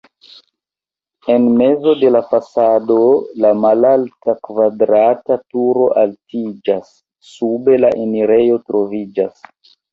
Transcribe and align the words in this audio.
En 1.33 1.43
mezo 1.59 1.93
de 2.03 2.09
la 2.15 2.21
fasado 2.31 2.97
la 3.45 3.53
malalta, 3.67 4.37
kvadrata 4.49 5.39
turo 5.55 5.87
altiĝas, 6.07 6.93
sube 7.37 7.81
la 7.87 7.95
enirejo 8.09 8.61
troviĝas. 8.69 9.49